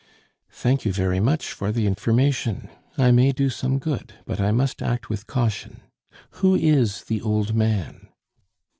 "Thank 0.49 0.83
you 0.83 0.91
very 0.91 1.19
much 1.19 1.51
for 1.53 1.71
the 1.71 1.85
information. 1.85 2.69
I 2.97 3.11
may 3.11 3.31
do 3.31 3.51
some 3.51 3.77
good, 3.77 4.13
but 4.25 4.39
I 4.41 4.51
must 4.51 4.81
act 4.81 5.11
with 5.11 5.27
caution. 5.27 5.81
Who 6.41 6.55
is 6.55 7.03
the 7.03 7.21
old 7.21 7.53
man?" 7.53 8.07